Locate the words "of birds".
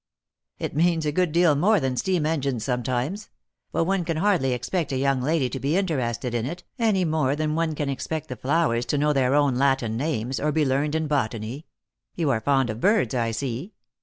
12.71-13.13